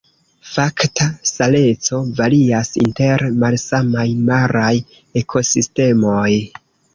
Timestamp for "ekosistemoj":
5.23-6.33